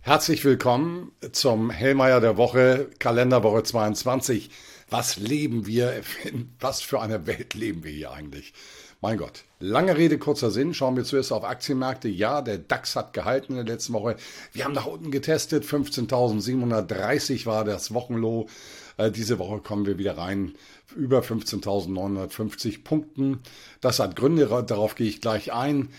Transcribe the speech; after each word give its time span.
Herzlich 0.00 0.44
willkommen 0.44 1.12
zum 1.32 1.70
Hellmeier 1.70 2.20
der 2.20 2.36
Woche, 2.36 2.88
Kalenderwoche 2.98 3.64
22. 3.64 4.48
Was 4.88 5.16
leben 5.16 5.66
wir, 5.66 6.02
in 6.24 6.54
was 6.60 6.80
für 6.80 7.00
einer 7.00 7.26
Welt 7.26 7.54
leben 7.54 7.84
wir 7.84 7.90
hier 7.90 8.12
eigentlich? 8.12 8.54
Mein 9.00 9.18
Gott. 9.18 9.44
Lange 9.60 9.96
Rede, 9.96 10.18
kurzer 10.18 10.50
Sinn. 10.50 10.72
Schauen 10.72 10.96
wir 10.96 11.04
zuerst 11.04 11.32
auf 11.32 11.44
Aktienmärkte. 11.44 12.08
Ja, 12.08 12.42
der 12.42 12.58
DAX 12.58 12.96
hat 12.96 13.12
gehalten 13.12 13.52
in 13.52 13.66
der 13.66 13.74
letzten 13.74 13.92
Woche. 13.92 14.16
Wir 14.52 14.64
haben 14.64 14.72
nach 14.72 14.86
unten 14.86 15.10
getestet. 15.10 15.64
15.730 15.64 17.44
war 17.44 17.64
das 17.64 17.92
Wochenlow. 17.92 18.48
Äh, 18.96 19.10
diese 19.10 19.38
Woche 19.38 19.58
kommen 19.58 19.84
wir 19.84 19.98
wieder 19.98 20.16
rein. 20.16 20.54
Über 20.96 21.20
15.950 21.20 22.82
Punkten. 22.82 23.40
Das 23.80 23.98
hat 23.98 24.16
Gründe. 24.16 24.46
Darauf 24.66 24.94
gehe 24.94 25.08
ich 25.08 25.20
gleich 25.20 25.52
ein. 25.52 25.90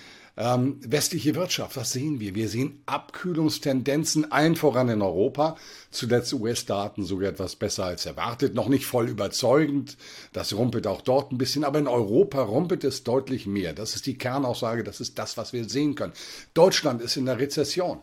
Ähm, 0.42 0.80
westliche 0.86 1.36
Wirtschaft, 1.36 1.76
was 1.76 1.92
sehen 1.92 2.22
wir? 2.22 2.34
Wir 2.34 2.48
sehen 2.48 2.82
Abkühlungstendenzen, 2.86 4.32
allen 4.32 4.56
voran 4.56 4.88
in 4.88 5.02
Europa. 5.02 5.58
Zuletzt 5.92 6.32
US-Daten 6.32 7.04
sogar 7.04 7.32
etwas 7.32 7.58
besser 7.58 7.84
als 7.84 8.06
erwartet. 8.06 8.56
Noch 8.56 8.70
nicht 8.70 8.86
voll 8.86 9.10
überzeugend. 9.10 9.98
Das 10.32 10.54
rumpelt 10.54 10.88
auch 10.88 11.02
dort 11.02 11.34
ein 11.34 11.38
bisschen. 11.38 11.66
Aber 11.66 11.78
in 11.78 11.90
Europa 11.90 12.42
rumpelt 12.42 12.86
es 12.86 13.04
deutlich 13.04 13.48
mehr. 13.48 13.74
Das 13.74 13.96
ist 13.96 14.06
die 14.06 14.18
Kernaussage. 14.18 14.86
Das 14.86 15.02
ist 15.02 15.20
das, 15.20 15.36
was 15.36 15.52
wir 15.52 15.68
sehen 15.68 15.96
können. 15.96 16.14
Deutschland 16.54 17.02
ist 17.02 17.18
in 17.18 17.26
der 17.26 17.38
Rezession. 17.38 18.00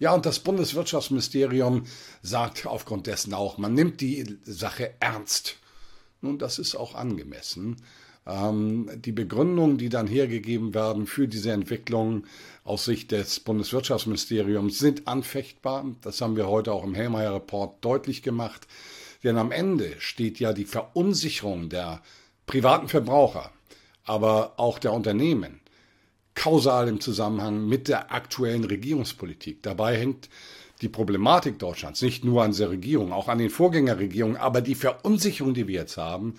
Ja, 0.00 0.12
und 0.12 0.26
das 0.26 0.40
Bundeswirtschaftsministerium 0.40 1.84
sagt 2.20 2.66
aufgrund 2.66 3.06
dessen 3.06 3.32
auch, 3.32 3.58
man 3.58 3.74
nimmt 3.74 4.00
die 4.00 4.38
Sache 4.42 4.94
ernst. 4.98 5.54
Nun, 6.20 6.38
das 6.38 6.58
ist 6.58 6.74
auch 6.74 6.96
angemessen. 6.96 7.76
Ähm, 8.26 8.90
die 8.96 9.12
Begründungen, 9.12 9.78
die 9.78 9.88
dann 9.88 10.06
hergegeben 10.06 10.74
werden 10.74 11.06
für 11.06 11.28
diese 11.28 11.52
Entwicklung 11.52 12.24
aus 12.64 12.84
Sicht 12.84 13.12
des 13.12 13.40
Bundeswirtschaftsministeriums, 13.40 14.78
sind 14.78 15.06
anfechtbar. 15.06 15.86
Das 16.02 16.20
haben 16.20 16.36
wir 16.36 16.48
heute 16.48 16.72
auch 16.72 16.84
im 16.84 16.94
Hellmeier-Report 16.94 17.84
deutlich 17.84 18.22
gemacht. 18.22 18.66
Denn 19.22 19.38
am 19.38 19.52
Ende 19.52 19.94
steht 19.98 20.40
ja 20.40 20.52
die 20.52 20.64
Verunsicherung 20.64 21.68
der 21.68 22.02
privaten 22.46 22.88
Verbraucher, 22.88 23.50
aber 24.04 24.54
auch 24.56 24.78
der 24.78 24.92
Unternehmen 24.92 25.60
kausal 26.34 26.86
im 26.88 27.00
Zusammenhang 27.00 27.66
mit 27.66 27.88
der 27.88 28.12
aktuellen 28.12 28.64
Regierungspolitik. 28.64 29.62
Dabei 29.62 29.96
hängt 29.96 30.28
die 30.82 30.88
Problematik 30.88 31.58
Deutschlands 31.58 32.02
nicht 32.02 32.24
nur 32.24 32.42
an 32.42 32.52
der 32.52 32.70
Regierung, 32.70 33.12
auch 33.12 33.28
an 33.28 33.38
den 33.38 33.50
Vorgängerregierungen, 33.50 34.36
aber 34.36 34.60
die 34.60 34.74
Verunsicherung, 34.74 35.54
die 35.54 35.66
wir 35.66 35.80
jetzt 35.80 35.96
haben, 35.96 36.34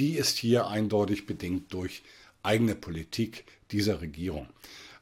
die 0.00 0.14
ist 0.14 0.38
hier 0.38 0.66
eindeutig 0.66 1.26
bedingt 1.26 1.74
durch 1.74 2.02
eigene 2.42 2.74
Politik 2.74 3.44
dieser 3.70 4.00
Regierung. 4.00 4.48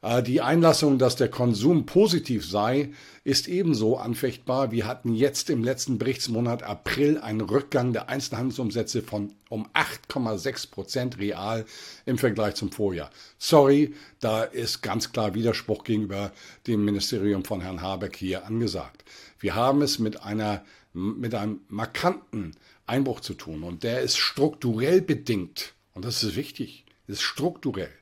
Äh, 0.03 0.25
die 0.25 0.41
Einlassung, 0.41 0.99
dass 0.99 1.15
der 1.15 1.29
Konsum 1.29 1.87
positiv 1.87 2.45
sei, 2.45 2.91
ist 3.23 3.47
ebenso 3.47 3.97
anfechtbar. 3.97 4.73
Wir 4.73 4.89
hatten 4.89 5.15
jetzt 5.15 5.51
im 5.51 5.63
letzten 5.63 5.99
Berichtsmonat 5.99 6.65
April 6.65 7.19
einen 7.19 7.43
Rückgang 7.43 7.93
der 7.93 8.09
Einzelhandelsumsätze 8.09 9.03
von 9.03 9.35
um 9.49 9.69
8,6 9.69 10.71
Prozent 10.73 11.19
real 11.19 11.65
im 12.05 12.19
Vergleich 12.19 12.57
zum 12.57 12.73
Vorjahr. 12.73 13.11
Sorry, 13.39 13.95
da 14.19 14.43
ist 14.43 14.83
ganz 14.83 15.13
klar 15.13 15.35
Widerspruch 15.35 15.85
gegenüber 15.85 16.33
dem 16.67 16.85
Ministerium 16.85 17.45
von 17.45 17.61
Herrn 17.61 17.83
Habeck 17.83 18.17
hier 18.17 18.47
angesagt. 18.47 19.05
Wir 19.39 19.55
haben 19.55 19.81
es 19.83 20.01
mit 20.01 20.25
einer, 20.25 20.65
mit 20.93 21.37
einem 21.37 21.61
markanten 21.69 22.57
Einbruch 22.89 23.21
zu 23.21 23.35
tun. 23.35 23.63
Und 23.63 23.83
der 23.83 24.01
ist 24.01 24.17
strukturell 24.19 25.01
bedingt. 25.01 25.75
Und 25.95 26.05
das 26.05 26.23
ist 26.23 26.37
wichtig. 26.37 26.85
Das 27.07 27.17
ist 27.19 27.23
strukturell. 27.23 27.93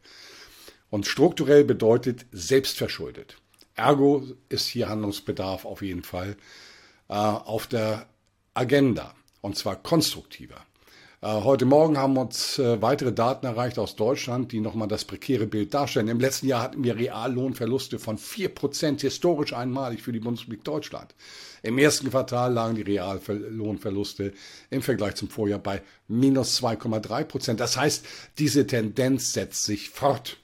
Und 0.90 1.06
strukturell 1.06 1.64
bedeutet 1.64 2.26
selbstverschuldet. 2.32 3.36
Ergo 3.74 4.26
ist 4.48 4.66
hier 4.66 4.88
Handlungsbedarf 4.88 5.64
auf 5.64 5.82
jeden 5.82 6.02
Fall 6.02 6.36
äh, 7.08 7.14
auf 7.14 7.66
der 7.66 8.08
Agenda. 8.54 9.14
Und 9.42 9.56
zwar 9.56 9.76
konstruktiver. 9.76 10.64
Äh, 11.22 11.28
heute 11.28 11.64
Morgen 11.64 11.96
haben 11.96 12.18
uns 12.18 12.58
äh, 12.58 12.82
weitere 12.82 13.12
Daten 13.12 13.46
erreicht 13.46 13.78
aus 13.78 13.96
Deutschland, 13.96 14.52
die 14.52 14.60
nochmal 14.60 14.88
das 14.88 15.06
prekäre 15.06 15.46
Bild 15.46 15.72
darstellen. 15.72 16.08
Im 16.08 16.20
letzten 16.20 16.46
Jahr 16.46 16.62
hatten 16.62 16.84
wir 16.84 16.96
Reallohnverluste 16.96 17.98
von 17.98 18.18
4%, 18.18 19.00
historisch 19.00 19.54
einmalig 19.54 20.02
für 20.02 20.12
die 20.12 20.20
Bundesrepublik 20.20 20.64
Deutschland. 20.64 21.14
Im 21.62 21.78
ersten 21.78 22.10
Quartal 22.10 22.52
lagen 22.52 22.74
die 22.74 22.82
Reallohnverluste 22.82 24.34
im 24.70 24.82
Vergleich 24.82 25.14
zum 25.14 25.30
Vorjahr 25.30 25.58
bei 25.58 25.80
minus 26.06 26.62
2,3%. 26.62 27.54
Das 27.54 27.78
heißt, 27.78 28.04
diese 28.38 28.66
Tendenz 28.66 29.32
setzt 29.32 29.64
sich 29.64 29.88
fort. 29.88 30.38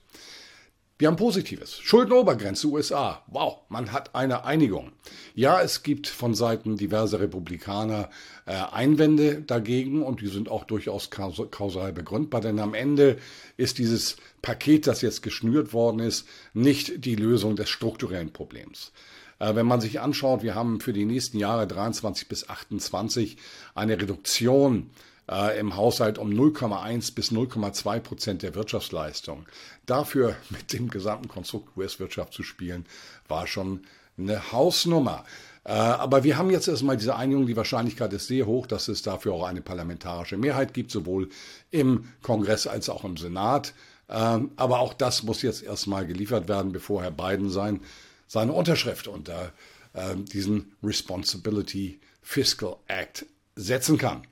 Wir 1.03 1.09
haben 1.09 1.17
Positives. 1.17 1.79
Schuldenobergrenze 1.81 2.65
USA. 2.67 3.23
Wow, 3.27 3.57
man 3.67 3.91
hat 3.91 4.15
eine 4.15 4.45
Einigung. 4.45 4.93
Ja, 5.35 5.61
es 5.61 5.83
gibt 5.83 6.07
von 6.07 6.33
Seiten 6.33 6.77
diverser 6.77 7.19
Republikaner 7.19 8.09
äh, 8.45 8.53
Einwände 8.53 9.41
dagegen 9.41 10.01
und 10.01 10.21
die 10.21 10.29
sind 10.29 10.47
auch 10.47 10.63
durchaus 10.63 11.09
kausal 11.09 11.91
begründbar, 11.91 12.39
denn 12.39 12.57
am 12.57 12.73
Ende 12.73 13.17
ist 13.57 13.79
dieses 13.79 14.15
Paket, 14.41 14.87
das 14.87 15.01
jetzt 15.01 15.23
geschnürt 15.23 15.73
worden 15.73 15.99
ist, 15.99 16.25
nicht 16.53 17.03
die 17.03 17.15
Lösung 17.15 17.57
des 17.57 17.67
strukturellen 17.67 18.31
Problems. 18.31 18.93
Äh, 19.39 19.55
wenn 19.55 19.65
man 19.65 19.81
sich 19.81 19.99
anschaut, 19.99 20.41
wir 20.41 20.55
haben 20.55 20.79
für 20.79 20.93
die 20.93 21.03
nächsten 21.03 21.37
Jahre 21.37 21.67
23 21.67 22.29
bis 22.29 22.47
28 22.47 23.35
eine 23.75 23.99
Reduktion 23.99 24.89
äh, 25.29 25.59
im 25.59 25.75
Haushalt 25.75 26.17
um 26.17 26.29
0,1 26.29 27.15
bis 27.15 27.31
0,2 27.31 27.99
Prozent 27.99 28.43
der 28.43 28.55
Wirtschaftsleistung. 28.55 29.45
Dafür 29.85 30.35
mit 30.49 30.73
dem 30.73 30.89
gesamten 30.89 31.27
Konstrukt 31.27 31.75
US-Wirtschaft 31.77 32.33
zu 32.33 32.43
spielen, 32.43 32.85
war 33.27 33.47
schon 33.47 33.81
eine 34.17 34.51
Hausnummer. 34.51 35.25
Äh, 35.63 35.71
aber 35.71 36.23
wir 36.23 36.37
haben 36.37 36.49
jetzt 36.49 36.67
erstmal 36.67 36.97
diese 36.97 37.15
Einigung. 37.15 37.47
Die 37.47 37.55
Wahrscheinlichkeit 37.55 38.11
ist 38.13 38.27
sehr 38.27 38.45
hoch, 38.45 38.67
dass 38.67 38.87
es 38.87 39.01
dafür 39.01 39.33
auch 39.33 39.45
eine 39.45 39.61
parlamentarische 39.61 40.37
Mehrheit 40.37 40.73
gibt, 40.73 40.91
sowohl 40.91 41.29
im 41.71 42.05
Kongress 42.21 42.67
als 42.67 42.89
auch 42.89 43.03
im 43.03 43.17
Senat. 43.17 43.73
Ähm, 44.09 44.51
aber 44.57 44.79
auch 44.79 44.93
das 44.93 45.23
muss 45.23 45.41
jetzt 45.41 45.63
erstmal 45.63 46.05
geliefert 46.05 46.47
werden, 46.47 46.71
bevor 46.71 47.01
Herr 47.01 47.11
Biden 47.11 47.49
sein, 47.49 47.79
seine 48.27 48.51
Unterschrift 48.51 49.07
unter 49.07 49.53
äh, 49.93 50.15
diesen 50.15 50.75
Responsibility 50.83 51.99
Fiscal 52.21 52.75
Act 52.87 53.25
setzen 53.55 53.97
kann. 53.97 54.23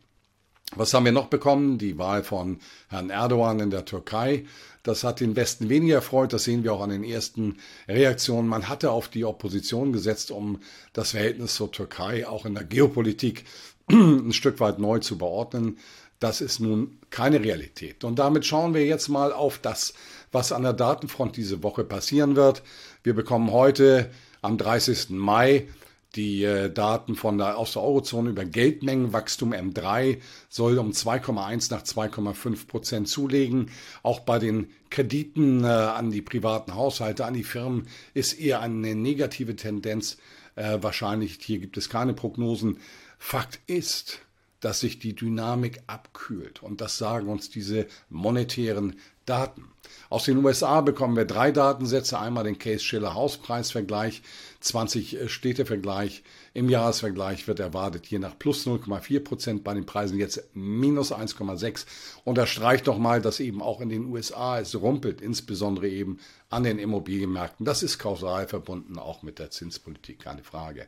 Was 0.75 0.93
haben 0.93 1.03
wir 1.03 1.11
noch 1.11 1.27
bekommen? 1.27 1.77
Die 1.77 1.97
Wahl 1.97 2.23
von 2.23 2.59
Herrn 2.87 3.09
Erdogan 3.09 3.59
in 3.59 3.71
der 3.71 3.83
Türkei. 3.83 4.45
Das 4.83 5.03
hat 5.03 5.19
den 5.19 5.35
Westen 5.35 5.67
weniger 5.67 5.95
erfreut. 5.95 6.31
Das 6.31 6.45
sehen 6.45 6.63
wir 6.63 6.73
auch 6.73 6.81
an 6.81 6.91
den 6.91 7.03
ersten 7.03 7.57
Reaktionen. 7.89 8.47
Man 8.47 8.69
hatte 8.69 8.91
auf 8.91 9.09
die 9.09 9.25
Opposition 9.25 9.91
gesetzt, 9.91 10.31
um 10.31 10.61
das 10.93 11.11
Verhältnis 11.11 11.55
zur 11.55 11.73
Türkei 11.73 12.25
auch 12.25 12.45
in 12.45 12.53
der 12.53 12.63
Geopolitik 12.63 13.43
ein 13.91 14.31
Stück 14.31 14.61
weit 14.61 14.79
neu 14.79 14.99
zu 14.99 15.17
beordnen. 15.17 15.77
Das 16.21 16.39
ist 16.39 16.61
nun 16.61 16.99
keine 17.09 17.43
Realität. 17.43 18.05
Und 18.05 18.17
damit 18.17 18.45
schauen 18.45 18.73
wir 18.73 18.85
jetzt 18.85 19.09
mal 19.09 19.33
auf 19.33 19.57
das, 19.57 19.93
was 20.31 20.53
an 20.53 20.63
der 20.63 20.73
Datenfront 20.73 21.35
diese 21.35 21.63
Woche 21.63 21.83
passieren 21.83 22.37
wird. 22.37 22.63
Wir 23.03 23.13
bekommen 23.13 23.51
heute 23.51 24.09
am 24.41 24.57
30. 24.57 25.09
Mai 25.09 25.67
die 26.15 26.43
äh, 26.43 26.69
Daten 26.71 27.15
von 27.15 27.37
der, 27.37 27.57
aus 27.57 27.73
der 27.73 27.83
Eurozone 27.83 28.31
über 28.31 28.45
Geldmengenwachstum 28.45 29.53
M3 29.53 30.19
soll 30.49 30.77
um 30.77 30.91
2,1 30.91 31.71
nach 31.71 31.83
2,5 31.83 32.67
Prozent 32.67 33.07
zulegen. 33.07 33.71
Auch 34.03 34.21
bei 34.21 34.39
den 34.39 34.69
Krediten 34.89 35.63
äh, 35.63 35.67
an 35.67 36.11
die 36.11 36.21
privaten 36.21 36.75
Haushalte, 36.75 37.25
an 37.25 37.33
die 37.33 37.43
Firmen 37.43 37.87
ist 38.13 38.33
eher 38.33 38.59
eine 38.61 38.95
negative 38.95 39.55
Tendenz. 39.55 40.17
Äh, 40.55 40.79
wahrscheinlich 40.81 41.37
hier 41.41 41.59
gibt 41.59 41.77
es 41.77 41.89
keine 41.89 42.13
Prognosen. 42.13 42.79
Fakt 43.17 43.59
ist, 43.67 44.19
dass 44.59 44.79
sich 44.79 44.99
die 44.99 45.15
Dynamik 45.15 45.81
abkühlt. 45.87 46.61
Und 46.61 46.81
das 46.81 46.97
sagen 46.97 47.29
uns 47.29 47.49
diese 47.49 47.87
monetären 48.09 48.95
Daten. 49.25 49.65
Aus 50.11 50.25
den 50.25 50.43
USA 50.43 50.81
bekommen 50.81 51.15
wir 51.15 51.23
drei 51.23 51.51
Datensätze. 51.51 52.19
Einmal 52.19 52.43
den 52.43 52.59
Case-Schiller-Hauspreisvergleich, 52.59 54.21
20 54.59 55.31
Städtevergleich. 55.31 56.23
Im 56.53 56.67
Jahresvergleich 56.67 57.47
wird 57.47 57.61
erwartet 57.61 58.05
hier 58.05 58.19
nach 58.19 58.37
plus 58.37 58.67
0,4 58.67 59.23
Prozent, 59.23 59.63
bei 59.63 59.73
den 59.73 59.85
Preisen 59.85 60.19
jetzt 60.19 60.43
minus 60.53 61.13
1,6. 61.13 61.85
Unterstreicht 62.25 62.87
doch 62.87 62.97
mal, 62.97 63.21
dass 63.21 63.39
eben 63.39 63.61
auch 63.61 63.79
in 63.79 63.87
den 63.87 64.05
USA 64.07 64.59
es 64.59 64.75
rumpelt, 64.75 65.21
insbesondere 65.21 65.87
eben 65.87 66.19
an 66.49 66.63
den 66.63 66.77
Immobilienmärkten. 66.77 67.65
Das 67.65 67.81
ist 67.81 67.97
kausal 67.97 68.49
verbunden 68.49 68.99
auch 68.99 69.23
mit 69.23 69.39
der 69.39 69.51
Zinspolitik, 69.51 70.19
keine 70.19 70.43
Frage. 70.43 70.87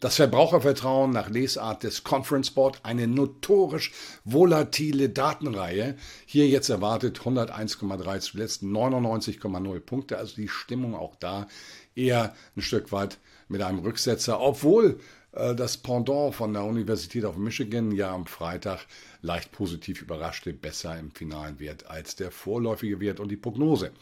Das 0.00 0.16
Verbrauchervertrauen 0.16 1.12
nach 1.12 1.30
Lesart 1.30 1.84
des 1.84 2.02
Conference 2.02 2.50
Board, 2.50 2.80
eine 2.82 3.06
notorisch 3.06 3.92
volatile 4.24 5.10
Datenreihe. 5.10 5.96
Hier 6.26 6.48
jetzt 6.48 6.68
erwartet 6.68 7.20
101,3 7.20 8.20
zuletzt 8.34 8.62
99,0 8.62 9.80
Punkte. 9.80 10.18
Also 10.18 10.34
die 10.34 10.48
Stimmung 10.48 10.94
auch 10.94 11.14
da 11.16 11.46
eher 11.94 12.34
ein 12.56 12.62
Stück 12.62 12.90
weit 12.90 13.18
mit 13.48 13.62
einem 13.62 13.78
Rücksetzer, 13.78 14.40
obwohl 14.40 14.98
äh, 15.32 15.54
das 15.54 15.76
Pendant 15.76 16.34
von 16.34 16.52
der 16.52 16.64
Universität 16.64 17.24
of 17.24 17.36
Michigan 17.36 17.92
ja 17.92 18.12
am 18.12 18.26
Freitag 18.26 18.80
leicht 19.22 19.52
positiv 19.52 20.02
überraschte, 20.02 20.52
besser 20.52 20.98
im 20.98 21.12
finalen 21.12 21.60
Wert 21.60 21.86
als 21.86 22.16
der 22.16 22.32
vorläufige 22.32 22.98
Wert 22.98 23.20
und 23.20 23.28
die 23.28 23.36
Prognose. 23.36 23.92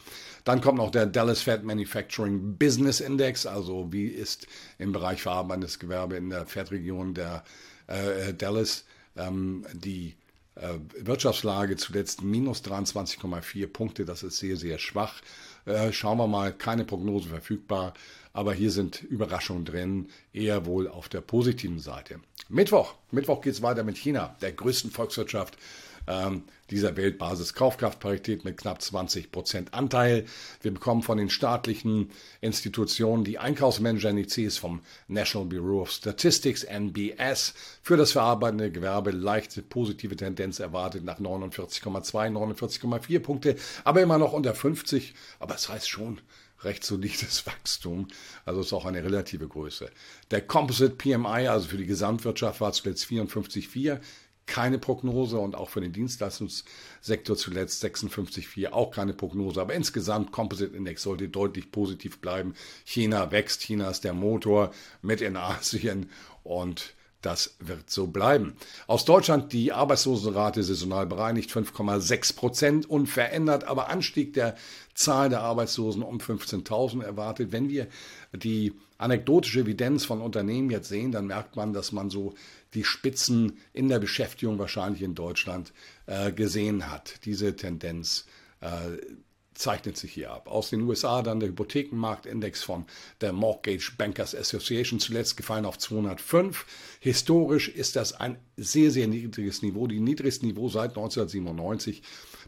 Dann 0.43 0.59
kommt 0.59 0.79
noch 0.79 0.89
der 0.89 1.05
Dallas 1.05 1.41
Fed 1.41 1.63
Manufacturing 1.63 2.57
Business 2.57 3.01
Index, 3.01 3.45
also 3.45 3.93
wie 3.93 4.07
ist 4.07 4.47
im 4.79 4.91
Bereich 4.93 5.21
verarbeitendes 5.21 5.77
Gewerbe 5.77 6.15
in 6.15 6.31
der 6.31 6.47
Fed-Region 6.47 7.13
der 7.13 7.43
äh, 7.85 8.33
Dallas 8.33 8.85
ähm, 9.15 9.65
die 9.73 10.15
Wirtschaftslage 10.55 11.77
zuletzt 11.77 12.21
minus 12.21 12.63
23,4 12.63 13.67
Punkte, 13.67 14.05
das 14.05 14.23
ist 14.23 14.37
sehr, 14.37 14.55
sehr 14.55 14.77
schwach. 14.77 15.21
Äh, 15.65 15.91
schauen 15.91 16.17
wir 16.17 16.27
mal, 16.27 16.53
keine 16.53 16.85
Prognose 16.85 17.29
verfügbar, 17.29 17.93
aber 18.33 18.53
hier 18.53 18.71
sind 18.71 19.01
Überraschungen 19.01 19.65
drin, 19.65 20.09
eher 20.33 20.65
wohl 20.65 20.87
auf 20.87 21.09
der 21.09 21.21
positiven 21.21 21.79
Seite. 21.79 22.19
Mittwoch, 22.49 22.95
Mittwoch 23.11 23.41
geht 23.41 23.53
es 23.53 23.61
weiter 23.61 23.83
mit 23.83 23.97
China, 23.97 24.35
der 24.41 24.51
größten 24.51 24.91
Volkswirtschaft 24.91 25.57
ähm, 26.07 26.43
dieser 26.69 26.97
Weltbasis 26.97 27.53
Kaufkraftparität 27.53 28.45
mit 28.45 28.57
knapp 28.57 28.81
20 28.81 29.31
Prozent 29.31 29.73
Anteil. 29.73 30.25
Wir 30.61 30.73
bekommen 30.73 31.03
von 31.03 31.17
den 31.17 31.29
staatlichen 31.29 32.09
Institutionen 32.41 33.23
die 33.23 33.39
Einkaufsmanager-Indizes 33.39 34.57
vom 34.57 34.81
National 35.07 35.47
Bureau 35.47 35.81
of 35.81 35.91
Statistics, 35.91 36.63
NBS, 36.63 37.53
für 37.81 37.97
das 37.97 38.13
verarbeitende 38.13 38.71
Gewerbe 38.71 39.11
leichte 39.11 39.61
positive 39.61 40.15
Tendenz 40.15 40.59
erwartet 40.59 41.03
nach 41.03 41.19
49,2, 41.19 42.31
49,4 42.31 43.19
Punkte, 43.19 43.55
aber 43.83 44.01
immer 44.01 44.17
noch 44.17 44.33
unter 44.33 44.55
50. 44.55 45.13
Aber 45.39 45.55
es 45.55 45.63
das 45.63 45.69
heißt 45.69 45.89
schon, 45.89 46.19
recht 46.63 46.83
solides 46.83 47.45
Wachstum, 47.45 48.07
also 48.45 48.61
ist 48.61 48.73
auch 48.73 48.85
eine 48.85 49.03
relative 49.03 49.47
Größe. 49.47 49.89
Der 50.31 50.41
Composite 50.41 50.95
PMI, 50.95 51.47
also 51.47 51.67
für 51.67 51.77
die 51.77 51.85
Gesamtwirtschaft, 51.85 52.61
war 52.61 52.73
zuletzt 52.73 53.05
54,4, 53.05 53.99
keine 54.45 54.77
Prognose 54.77 55.37
und 55.37 55.55
auch 55.55 55.69
für 55.69 55.81
den 55.81 55.93
Dienstleistungssektor 55.93 57.35
zuletzt 57.37 57.83
56,4 57.83 58.71
auch 58.71 58.91
keine 58.91 59.13
Prognose. 59.13 59.61
Aber 59.61 59.73
insgesamt 59.73 60.31
Composite 60.31 60.75
Index 60.75 61.03
sollte 61.03 61.29
deutlich 61.29 61.71
positiv 61.71 62.19
bleiben. 62.19 62.53
China 62.83 63.31
wächst, 63.31 63.61
China 63.61 63.89
ist 63.89 64.03
der 64.03 64.13
Motor 64.13 64.71
mit 65.01 65.21
in 65.21 65.37
Asien 65.37 66.09
und 66.43 66.93
das 67.23 67.55
wird 67.59 67.89
so 67.89 68.07
bleiben. 68.07 68.57
Aus 68.85 69.05
Deutschland 69.05 69.53
die 69.53 69.71
Arbeitslosenrate 69.71 70.61
saisonal 70.61 71.05
bereinigt 71.05 71.49
5,6 71.49 72.35
Prozent 72.35 72.89
unverändert, 72.89 73.63
aber 73.63 73.89
Anstieg 73.89 74.33
der 74.33 74.55
Zahl 74.93 75.29
der 75.29 75.41
Arbeitslosen 75.41 76.03
um 76.03 76.17
15.000 76.17 77.01
erwartet. 77.01 77.53
Wenn 77.53 77.69
wir 77.69 77.87
die 78.33 78.73
anekdotische 78.97 79.61
Evidenz 79.61 80.03
von 80.03 80.21
Unternehmen 80.21 80.69
jetzt 80.69 80.89
sehen, 80.89 81.13
dann 81.13 81.27
merkt 81.27 81.55
man, 81.55 81.71
dass 81.71 81.93
man 81.93 82.09
so 82.09 82.33
die 82.73 82.83
Spitzen 82.83 83.59
in 83.73 83.89
der 83.89 83.99
Beschäftigung 83.99 84.59
wahrscheinlich 84.59 85.01
in 85.01 85.15
Deutschland 85.15 85.73
äh, 86.05 86.31
gesehen 86.31 86.89
hat. 86.91 87.25
Diese 87.25 87.55
Tendenz 87.55 88.25
äh, 88.61 88.97
zeichnet 89.53 89.97
sich 89.97 90.13
hier 90.13 90.31
ab. 90.31 90.47
Aus 90.47 90.69
den 90.69 90.81
USA 90.81 91.21
dann 91.21 91.39
der 91.39 91.49
Hypothekenmarktindex 91.49 92.63
von 92.63 92.85
der 93.21 93.33
Mortgage 93.33 93.93
Bankers 93.97 94.35
Association 94.35 94.99
zuletzt 94.99 95.37
gefallen 95.37 95.65
auf 95.65 95.77
205. 95.77 96.65
Historisch 96.99 97.69
ist 97.69 97.95
das 97.95 98.13
ein 98.13 98.37
sehr, 98.57 98.91
sehr 98.91 99.07
niedriges 99.07 99.61
Niveau, 99.61 99.87
die 99.87 99.99
niedrigste 99.99 100.45
Niveau 100.45 100.69
seit 100.69 100.91
1997. 100.91 102.01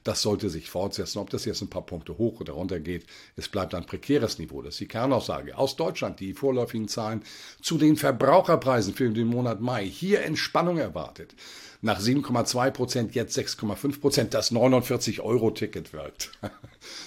Das 0.05 0.21
sollte 0.21 0.51
sich 0.51 0.69
fortsetzen. 0.69 1.17
Ob 1.17 1.31
das 1.31 1.45
jetzt 1.45 1.61
ein 1.61 1.69
paar 1.69 1.85
Punkte 1.85 2.19
hoch 2.19 2.39
oder 2.39 2.53
runter 2.53 2.79
geht, 2.79 3.07
es 3.35 3.49
bleibt 3.49 3.73
ein 3.73 3.87
prekäres 3.87 4.37
Niveau. 4.37 4.61
Das 4.61 4.75
ist 4.75 4.79
die 4.79 4.87
Kernaussage. 4.87 5.57
Aus 5.57 5.75
Deutschland 5.75 6.19
die 6.19 6.35
vorläufigen 6.35 6.87
Zahlen 6.87 7.23
zu 7.59 7.79
den 7.79 7.97
Verbraucherpreisen 7.97 8.93
für 8.93 9.09
den 9.09 9.25
Monat 9.25 9.61
Mai. 9.61 9.83
Hier 9.83 10.21
Entspannung 10.21 10.77
erwartet. 10.77 11.33
Nach 11.81 11.99
7,2 11.99 12.69
Prozent 12.69 13.15
jetzt 13.15 13.35
6,5 13.35 13.99
Prozent. 13.99 14.33
Das 14.35 14.51
49-Euro-Ticket 14.51 15.91
wirkt. 15.91 16.31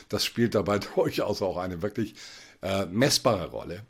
Das 0.08 0.24
spielt 0.24 0.56
dabei 0.56 0.78
durchaus 0.96 1.40
auch 1.40 1.56
eine 1.56 1.82
wirklich 1.82 2.14
äh, 2.62 2.86
messbare 2.86 3.48
Rolle. 3.50 3.82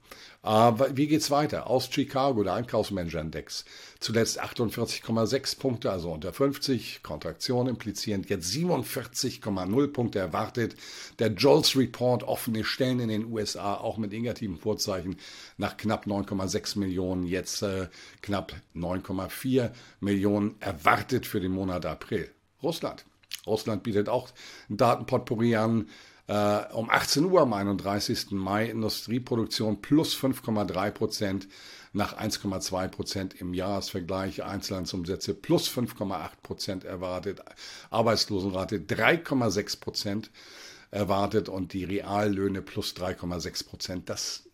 Aber 0.43 0.97
wie 0.97 1.09
geht's 1.09 1.31
weiter? 1.31 1.67
Aus 1.67 1.91
Chicago, 1.93 2.45
der 2.45 2.55
Einkaufsmanager-Index. 2.55 3.65
Zuletzt 3.99 4.41
48,6 4.41 5.59
Punkte, 5.59 5.91
also 5.91 6.13
unter 6.13 6.33
50. 6.33 7.03
Kontraktion 7.03 7.67
implizierend 7.67 8.31
jetzt 8.31 8.51
47,0 8.53 9.89
Punkte 9.89 10.21
erwartet. 10.21 10.77
Der 11.19 11.33
Jolts 11.33 11.77
Report, 11.77 12.23
offene 12.23 12.65
Stellen 12.65 13.01
in 13.01 13.09
den 13.09 13.33
USA, 13.33 13.75
auch 13.75 13.99
mit 13.99 14.13
negativen 14.13 14.57
Vorzeichen, 14.57 15.17
nach 15.57 15.77
knapp 15.77 16.07
9,6 16.07 16.79
Millionen, 16.79 17.27
jetzt 17.27 17.63
äh, 17.63 17.89
knapp 18.23 18.55
9,4 18.77 19.73
Millionen 20.01 20.55
erwartet 20.61 21.27
für 21.27 21.41
den 21.41 21.53
Monat 21.53 21.85
April. 21.85 22.31
Russland. 22.63 23.05
Russland 23.47 23.83
bietet 23.83 24.09
auch 24.09 24.29
ein 24.71 24.77
Datenpotpourri 24.77 25.57
an. 25.57 25.89
Äh, 26.29 26.73
um 26.75 26.91
18 26.91 27.25
Uhr 27.25 27.41
am 27.41 27.55
31. 27.55 28.33
Mai 28.33 28.67
Industrieproduktion 28.67 29.81
plus 29.81 30.15
5,3 30.15 30.91
Prozent 30.91 31.49
nach 31.95 32.19
1,2 32.19 32.89
Prozent 32.89 33.41
im 33.41 33.55
Jahresvergleich. 33.55 34.45
Einzelhandelsumsätze 34.45 35.35
plus 35.35 35.69
5,8 35.69 36.31
Prozent 36.43 36.85
erwartet. 36.85 37.41
Arbeitslosenrate 37.91 38.79
3,6 38.79 39.81
Prozent 39.81 40.31
erwartet 40.91 41.49
und 41.49 41.73
die 41.73 41.85
Reallöhne 41.85 42.61
plus 42.61 42.95
3,6 42.95 43.67
Prozent. 43.67 44.11
Das 44.11 44.45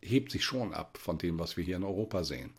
hebt 0.00 0.30
sich 0.30 0.44
schon 0.44 0.74
ab 0.74 0.96
von 0.96 1.18
dem, 1.18 1.40
was 1.40 1.56
wir 1.56 1.64
hier 1.64 1.76
in 1.76 1.82
Europa 1.82 2.22
sehen. 2.22 2.50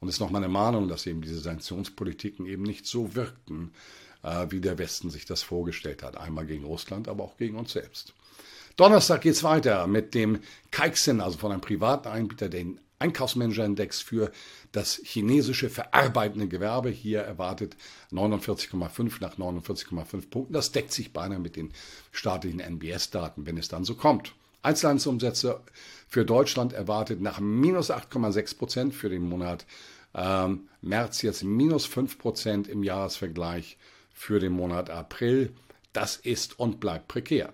Und 0.00 0.08
es 0.08 0.14
ist 0.14 0.20
nochmal 0.20 0.42
eine 0.42 0.52
Mahnung, 0.52 0.88
dass 0.88 1.06
eben 1.06 1.20
diese 1.20 1.40
Sanktionspolitiken 1.40 2.46
eben 2.46 2.62
nicht 2.62 2.86
so 2.86 3.14
wirkten, 3.14 3.72
wie 4.48 4.60
der 4.60 4.78
Westen 4.78 5.10
sich 5.10 5.26
das 5.26 5.42
vorgestellt 5.42 6.02
hat. 6.02 6.16
Einmal 6.16 6.46
gegen 6.46 6.64
Russland, 6.64 7.08
aber 7.08 7.24
auch 7.24 7.36
gegen 7.36 7.56
uns 7.56 7.72
selbst. 7.72 8.14
Donnerstag 8.76 9.20
geht 9.20 9.34
es 9.34 9.44
weiter 9.44 9.86
mit 9.86 10.14
dem 10.14 10.40
Kaiksin, 10.70 11.20
also 11.20 11.38
von 11.38 11.52
einem 11.52 11.60
privaten 11.60 12.08
Anbieter, 12.08 12.48
den 12.48 12.80
Einkaufsmanager-Index 12.98 14.00
für 14.00 14.32
das 14.72 15.00
chinesische 15.04 15.68
verarbeitende 15.68 16.48
Gewerbe. 16.48 16.88
Hier 16.88 17.20
erwartet 17.20 17.76
49,5 18.12 19.20
nach 19.20 19.36
49,5 19.36 20.30
Punkten. 20.30 20.52
Das 20.52 20.72
deckt 20.72 20.92
sich 20.92 21.12
beinahe 21.12 21.38
mit 21.38 21.56
den 21.56 21.72
staatlichen 22.12 22.60
NBS-Daten, 22.60 23.46
wenn 23.46 23.58
es 23.58 23.68
dann 23.68 23.84
so 23.84 23.94
kommt. 23.94 24.32
Einzelhandelsumsätze 24.62 25.60
für 26.08 26.24
Deutschland 26.24 26.72
erwartet 26.72 27.20
nach 27.20 27.38
minus 27.38 27.90
8,6 27.90 28.56
Prozent 28.56 28.94
für 28.94 29.10
den 29.10 29.28
Monat 29.28 29.66
ähm, 30.14 30.68
März 30.80 31.22
jetzt 31.22 31.44
minus 31.44 31.86
5 31.86 32.18
Prozent 32.18 32.68
im 32.68 32.82
Jahresvergleich 32.82 33.76
für 34.14 34.40
den 34.40 34.52
Monat 34.52 34.88
April. 34.88 35.52
Das 35.92 36.16
ist 36.16 36.58
und 36.58 36.80
bleibt 36.80 37.08
prekär. 37.08 37.52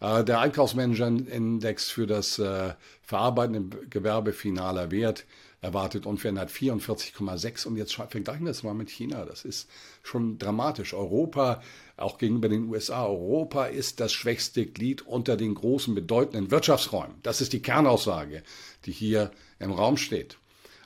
Äh, 0.00 0.24
der 0.24 0.40
Einkaufsmanager-Index 0.40 1.90
für 1.90 2.06
das 2.06 2.38
äh, 2.38 2.74
verarbeitende 3.02 3.86
Gewerbe 3.88 4.32
finaler 4.32 4.90
Wert 4.90 5.26
erwartet 5.60 6.06
unverändert 6.06 6.50
44,6 6.50 7.66
und 7.66 7.76
jetzt 7.76 7.94
vergleichen 7.94 8.44
wir 8.44 8.52
das 8.52 8.62
mal 8.62 8.74
mit 8.74 8.90
China. 8.90 9.24
Das 9.24 9.44
ist 9.44 9.68
schon 10.04 10.38
dramatisch. 10.38 10.94
Europa, 10.94 11.62
auch 11.96 12.18
gegenüber 12.18 12.48
den 12.48 12.68
USA, 12.68 13.06
Europa 13.06 13.66
ist 13.66 13.98
das 13.98 14.12
schwächste 14.12 14.66
Glied 14.66 15.02
unter 15.02 15.36
den 15.36 15.54
großen 15.54 15.96
bedeutenden 15.96 16.52
Wirtschaftsräumen. 16.52 17.16
Das 17.24 17.40
ist 17.40 17.52
die 17.52 17.62
Kernaussage, 17.62 18.44
die 18.84 18.92
hier 18.92 19.32
im 19.58 19.72
Raum 19.72 19.96
steht. 19.96 20.38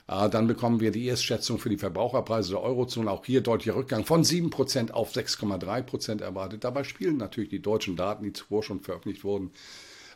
Äh, 0.07 0.29
dann 0.29 0.47
bekommen 0.47 0.79
wir 0.79 0.91
die 0.91 1.07
Erstschätzung 1.07 1.59
für 1.59 1.69
die 1.69 1.77
Verbraucherpreise 1.77 2.51
der 2.51 2.61
Eurozone. 2.61 3.09
Auch 3.09 3.25
hier 3.25 3.41
deutlicher 3.41 3.75
Rückgang 3.75 4.05
von 4.05 4.23
7% 4.23 4.91
auf 4.91 5.13
6,3% 5.13 6.21
erwartet. 6.21 6.63
Dabei 6.63 6.83
spielen 6.83 7.17
natürlich 7.17 7.49
die 7.49 7.61
deutschen 7.61 7.95
Daten, 7.95 8.23
die 8.23 8.33
zuvor 8.33 8.63
schon 8.63 8.81
veröffentlicht 8.81 9.23
wurden, 9.23 9.51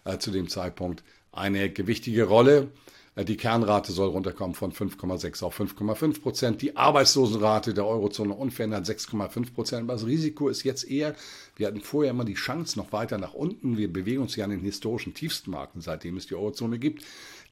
äh, 0.05 0.17
zu 0.17 0.31
dem 0.31 0.49
Zeitpunkt 0.49 1.03
eine 1.31 1.69
gewichtige 1.69 2.23
Rolle. 2.23 2.69
Äh, 3.17 3.25
die 3.25 3.35
Kernrate 3.35 3.91
soll 3.91 4.09
runterkommen 4.09 4.55
von 4.55 4.71
5,6 4.71 5.43
auf 5.43 5.59
5,5 5.59 6.21
Prozent. 6.21 6.61
Die 6.61 6.77
Arbeitslosenrate 6.77 7.73
der 7.73 7.85
Eurozone 7.85 8.33
unverändert 8.33 8.85
6,5 8.85 9.53
Prozent. 9.53 9.89
Das 9.89 10.05
Risiko 10.05 10.47
ist 10.47 10.63
jetzt 10.63 10.89
eher, 10.89 11.15
wir 11.55 11.67
hatten 11.67 11.81
vorher 11.81 12.11
immer 12.11 12.25
die 12.25 12.35
Chance 12.35 12.77
noch 12.77 12.93
weiter 12.93 13.17
nach 13.17 13.33
unten. 13.33 13.77
Wir 13.77 13.91
bewegen 13.91 14.21
uns 14.21 14.35
ja 14.35 14.45
an 14.45 14.51
den 14.51 14.61
historischen 14.61 15.13
tiefsten 15.13 15.51
Marken, 15.51 15.81
seitdem 15.81 16.15
es 16.15 16.27
die 16.27 16.35
Eurozone 16.35 16.79
gibt. 16.79 17.03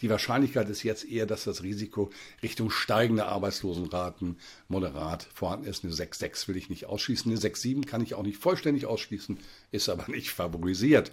Die 0.01 0.09
Wahrscheinlichkeit 0.09 0.69
ist 0.69 0.83
jetzt 0.83 1.09
eher, 1.09 1.25
dass 1.25 1.45
das 1.45 1.63
Risiko 1.63 2.11
Richtung 2.43 2.69
steigende 2.69 3.25
Arbeitslosenraten 3.25 4.37
moderat 4.67 5.27
vorhanden 5.33 5.67
ist. 5.67 5.83
Eine 5.83 5.93
6,6 5.93 6.49
will 6.49 6.57
ich 6.57 6.69
nicht 6.69 6.85
ausschließen. 6.85 7.31
Eine 7.31 7.39
6,7 7.39 7.85
kann 7.85 8.01
ich 8.01 8.13
auch 8.13 8.23
nicht 8.23 8.37
vollständig 8.37 8.85
ausschließen, 8.85 9.39
ist 9.71 9.89
aber 9.89 10.11
nicht 10.11 10.31
favorisiert. 10.31 11.11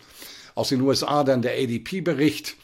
Aus 0.55 0.69
den 0.69 0.81
USA 0.83 1.25
dann 1.25 1.43
der 1.43 1.53
ADP-Bericht. 1.53 2.57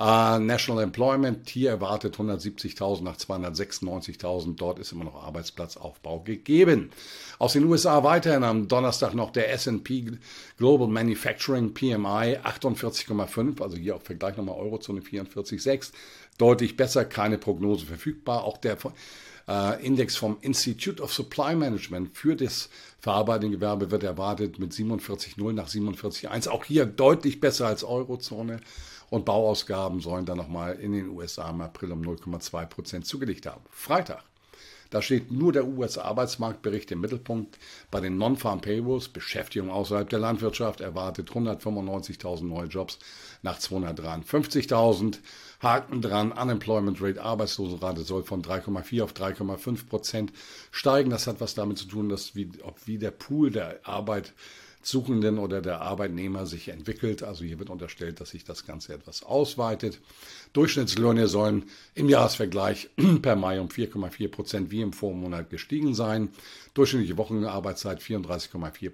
Uh, 0.00 0.38
National 0.38 0.82
Employment 0.82 1.46
hier 1.50 1.68
erwartet 1.68 2.16
170.000 2.16 3.02
nach 3.02 3.18
296.000. 3.18 4.56
Dort 4.56 4.78
ist 4.78 4.92
immer 4.92 5.04
noch 5.04 5.22
Arbeitsplatzaufbau 5.22 6.20
gegeben. 6.20 6.90
Aus 7.38 7.52
den 7.52 7.64
USA 7.64 8.02
weiterhin 8.02 8.42
am 8.42 8.66
Donnerstag 8.66 9.12
noch 9.12 9.30
der 9.30 9.52
S&P 9.52 10.12
Global 10.56 10.88
Manufacturing 10.88 11.74
PMI 11.74 12.38
48,5, 12.42 13.60
also 13.60 13.76
hier 13.76 13.94
auch 13.96 14.00
Vergleich 14.00 14.38
nochmal 14.38 14.56
Eurozone 14.56 15.02
44,6. 15.02 15.92
Deutlich 16.40 16.74
besser, 16.74 17.04
keine 17.04 17.36
Prognose 17.36 17.84
verfügbar. 17.84 18.44
Auch 18.44 18.56
der 18.56 18.78
äh, 19.46 19.84
Index 19.84 20.16
vom 20.16 20.38
Institute 20.40 21.02
of 21.02 21.12
Supply 21.12 21.54
Management 21.54 22.16
für 22.16 22.34
das 22.34 22.70
verarbeitende 22.98 23.58
Gewerbe 23.58 23.90
wird 23.90 24.04
erwartet 24.04 24.58
mit 24.58 24.72
47,0 24.72 25.52
nach 25.52 25.68
47,1. 25.68 26.48
Auch 26.48 26.64
hier 26.64 26.86
deutlich 26.86 27.40
besser 27.40 27.66
als 27.66 27.84
Eurozone. 27.84 28.60
Und 29.10 29.26
Bauausgaben 29.26 30.00
sollen 30.00 30.24
dann 30.24 30.38
nochmal 30.38 30.76
in 30.76 30.92
den 30.92 31.08
USA 31.10 31.50
im 31.50 31.60
April 31.60 31.92
um 31.92 32.00
0,2 32.00 32.66
Prozent 32.66 33.06
zugelegt 33.06 33.44
haben. 33.44 33.60
Freitag. 33.70 34.22
Da 34.90 35.00
steht 35.00 35.30
nur 35.30 35.52
der 35.52 35.66
US-Arbeitsmarktbericht 35.66 36.90
im 36.90 37.00
Mittelpunkt. 37.00 37.58
Bei 37.90 38.00
den 38.00 38.18
Non-Farm 38.18 38.60
Payrolls, 38.60 39.08
Beschäftigung 39.08 39.70
außerhalb 39.70 40.08
der 40.08 40.18
Landwirtschaft, 40.18 40.80
erwartet 40.80 41.30
195.000 41.30 42.44
neue 42.44 42.66
Jobs 42.66 42.98
nach 43.42 43.58
253.000. 43.58 45.18
Haken 45.62 46.02
dran, 46.02 46.32
Unemployment 46.32 47.00
Rate, 47.00 47.22
Arbeitslosenrate 47.22 48.02
soll 48.02 48.24
von 48.24 48.42
3,4 48.42 49.02
auf 49.04 49.12
3,5 49.12 49.86
Prozent 49.86 50.32
steigen. 50.72 51.10
Das 51.10 51.26
hat 51.26 51.40
was 51.40 51.54
damit 51.54 51.78
zu 51.78 51.86
tun, 51.86 52.08
dass 52.08 52.34
wie, 52.34 52.50
ob 52.62 52.86
wie 52.86 52.98
der 52.98 53.12
Pool 53.12 53.50
der 53.50 53.80
Arbeit 53.84 54.32
Suchenden 54.82 55.38
oder 55.38 55.60
der 55.60 55.82
Arbeitnehmer 55.82 56.46
sich 56.46 56.68
entwickelt. 56.68 57.22
Also 57.22 57.44
hier 57.44 57.58
wird 57.58 57.70
unterstellt, 57.70 58.20
dass 58.20 58.30
sich 58.30 58.44
das 58.44 58.66
Ganze 58.66 58.94
etwas 58.94 59.22
ausweitet. 59.22 60.00
Durchschnittslöhne 60.52 61.28
sollen 61.28 61.64
im 61.94 62.08
Jahresvergleich 62.08 62.90
per 63.22 63.36
Mai 63.36 63.60
um 63.60 63.68
4,4 63.68 64.28
Prozent 64.28 64.70
wie 64.70 64.80
im 64.80 64.92
Vormonat 64.92 65.50
gestiegen 65.50 65.94
sein. 65.94 66.30
Durchschnittliche 66.74 67.16
Wochenarbeitszeit 67.16 68.00
34,4 68.00 68.92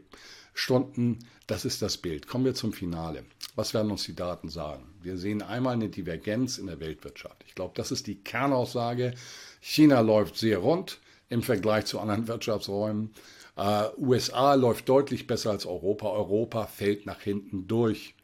Stunden. 0.54 1.20
Das 1.46 1.64
ist 1.64 1.82
das 1.82 1.98
Bild. 1.98 2.26
Kommen 2.26 2.44
wir 2.44 2.54
zum 2.54 2.72
Finale. 2.72 3.24
Was 3.54 3.72
werden 3.72 3.90
uns 3.90 4.04
die 4.04 4.16
Daten 4.16 4.48
sagen? 4.48 4.84
Wir 5.02 5.16
sehen 5.16 5.42
einmal 5.42 5.74
eine 5.74 5.88
Divergenz 5.88 6.58
in 6.58 6.66
der 6.66 6.80
Weltwirtschaft. 6.80 7.44
Ich 7.46 7.54
glaube, 7.54 7.74
das 7.76 7.92
ist 7.92 8.06
die 8.06 8.16
Kernaussage. 8.16 9.14
China 9.60 10.00
läuft 10.00 10.36
sehr 10.36 10.58
rund 10.58 10.98
im 11.28 11.42
Vergleich 11.42 11.86
zu 11.86 12.00
anderen 12.00 12.26
Wirtschaftsräumen. 12.26 13.10
Uh, 13.58 13.88
USA 13.96 14.54
läuft 14.54 14.88
deutlich 14.88 15.26
besser 15.26 15.50
als 15.50 15.64
Europa. 15.64 16.10
Europa 16.10 16.66
fällt 16.66 17.06
nach 17.06 17.20
hinten 17.20 17.66
durch. 17.66 18.14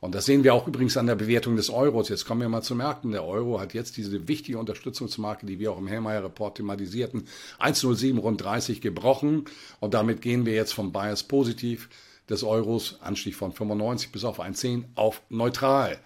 Und 0.00 0.14
das 0.14 0.24
sehen 0.24 0.44
wir 0.44 0.54
auch 0.54 0.66
übrigens 0.66 0.96
an 0.96 1.06
der 1.06 1.14
Bewertung 1.14 1.56
des 1.56 1.68
Euros. 1.68 2.08
Jetzt 2.08 2.24
kommen 2.24 2.40
wir 2.40 2.48
mal 2.48 2.62
zu 2.62 2.74
Märkten. 2.74 3.12
Der 3.12 3.24
Euro 3.24 3.60
hat 3.60 3.74
jetzt 3.74 3.98
diese 3.98 4.26
wichtige 4.26 4.58
Unterstützungsmarke, 4.58 5.44
die 5.44 5.58
wir 5.58 5.70
auch 5.72 5.78
im 5.78 5.86
Hellmeyer-Report 5.86 6.56
thematisierten, 6.56 7.24
1,07 7.58 8.18
rund 8.18 8.42
30 8.42 8.80
gebrochen. 8.80 9.44
Und 9.78 9.92
damit 9.92 10.22
gehen 10.22 10.46
wir 10.46 10.54
jetzt 10.54 10.72
vom 10.72 10.92
Bias 10.92 11.24
positiv 11.24 11.90
des 12.30 12.42
Euros, 12.42 12.98
Anstieg 13.02 13.34
von 13.34 13.52
95 13.52 14.10
bis 14.10 14.24
auf 14.24 14.40
1,10 14.40 14.84
auf 14.94 15.20
neutral. 15.28 15.98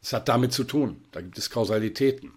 Das 0.00 0.12
hat 0.12 0.28
damit 0.28 0.52
zu 0.52 0.64
tun. 0.64 1.04
Da 1.12 1.20
gibt 1.20 1.38
es 1.38 1.50
Kausalitäten. 1.50 2.32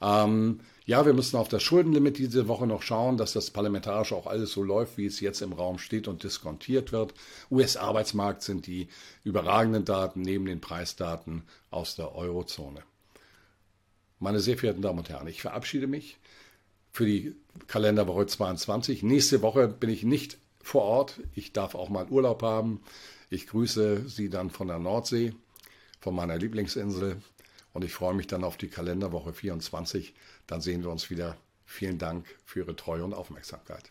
Ähm, 0.00 0.60
ja, 0.86 1.06
wir 1.06 1.14
müssen 1.14 1.36
auf 1.36 1.48
das 1.48 1.62
Schuldenlimit 1.62 2.18
diese 2.18 2.46
Woche 2.46 2.66
noch 2.66 2.82
schauen, 2.82 3.16
dass 3.16 3.32
das 3.32 3.50
parlamentarische 3.50 4.14
auch 4.14 4.26
alles 4.26 4.52
so 4.52 4.62
läuft, 4.62 4.98
wie 4.98 5.06
es 5.06 5.20
jetzt 5.20 5.40
im 5.40 5.54
Raum 5.54 5.78
steht 5.78 6.08
und 6.08 6.22
diskontiert 6.22 6.92
wird. 6.92 7.14
US-Arbeitsmarkt 7.50 8.42
sind 8.42 8.66
die 8.66 8.88
überragenden 9.24 9.86
Daten 9.86 10.20
neben 10.20 10.44
den 10.44 10.60
Preisdaten 10.60 11.44
aus 11.70 11.96
der 11.96 12.14
Eurozone. 12.14 12.82
Meine 14.18 14.40
sehr 14.40 14.58
verehrten 14.58 14.82
Damen 14.82 14.98
und 14.98 15.08
Herren, 15.08 15.26
ich 15.26 15.40
verabschiede 15.40 15.86
mich 15.86 16.18
für 16.92 17.06
die 17.06 17.34
Kalenderwoche 17.66 18.26
22. 18.26 19.02
Nächste 19.02 19.42
Woche 19.42 19.68
bin 19.68 19.90
ich 19.90 20.04
nicht 20.04 20.38
vor 20.62 20.82
Ort. 20.82 21.20
Ich 21.34 21.52
darf 21.52 21.74
auch 21.74 21.88
mal 21.88 22.06
Urlaub 22.08 22.42
haben. 22.42 22.82
Ich 23.30 23.46
grüße 23.46 24.08
Sie 24.08 24.28
dann 24.28 24.50
von 24.50 24.68
der 24.68 24.78
Nordsee, 24.78 25.34
von 26.00 26.14
meiner 26.14 26.36
Lieblingsinsel. 26.36 27.16
Und 27.72 27.84
ich 27.84 27.92
freue 27.92 28.14
mich 28.14 28.28
dann 28.28 28.44
auf 28.44 28.56
die 28.56 28.68
Kalenderwoche 28.68 29.32
24. 29.32 30.14
Dann 30.46 30.60
sehen 30.60 30.82
wir 30.82 30.90
uns 30.90 31.10
wieder. 31.10 31.36
Vielen 31.66 31.98
Dank 31.98 32.26
für 32.44 32.60
Ihre 32.60 32.76
Treue 32.76 33.04
und 33.04 33.14
Aufmerksamkeit. 33.14 33.90